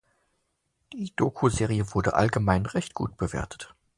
[0.93, 3.75] Die Dokuserie wurde allgemein recht gut bewertet.